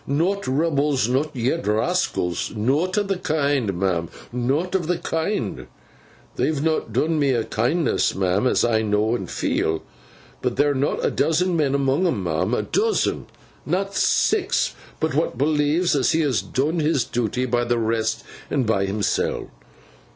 'Not 0.07 0.47
rebels, 0.47 1.07
nor 1.07 1.29
yet 1.31 1.67
rascals. 1.67 2.53
Nowt 2.55 2.97
o' 2.97 3.03
th' 3.03 3.21
kind, 3.21 3.71
ma'am, 3.79 4.09
nowt 4.33 4.75
o' 4.75 4.79
th' 4.79 5.03
kind. 5.03 5.67
They've 6.37 6.59
not 6.59 6.91
doon 6.91 7.19
me 7.19 7.33
a 7.33 7.43
kindness, 7.43 8.15
ma'am, 8.15 8.47
as 8.47 8.65
I 8.65 8.81
know 8.81 9.13
and 9.13 9.29
feel. 9.29 9.83
But 10.41 10.55
there's 10.55 10.75
not 10.75 11.05
a 11.05 11.11
dozen 11.11 11.55
men 11.55 11.73
amoong 11.75 12.07
'em, 12.07 12.23
ma'am—a 12.23 12.63
dozen? 12.63 13.27
Not 13.63 13.93
six—but 13.93 15.13
what 15.13 15.37
believes 15.37 15.95
as 15.95 16.13
he 16.13 16.21
has 16.21 16.41
doon 16.41 16.79
his 16.79 17.03
duty 17.03 17.45
by 17.45 17.63
the 17.63 17.77
rest 17.77 18.23
and 18.49 18.65
by 18.65 18.87
himseln. 18.87 19.51